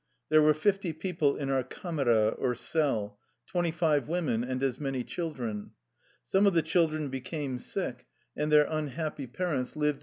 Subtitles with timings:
[0.29, 3.13] There were fifty people in our Jcdmera^^
[3.45, 5.73] twenty five women and as many children.
[6.25, 9.99] Some of the children became sick, and their unhappy parents lived in 2 Provision money.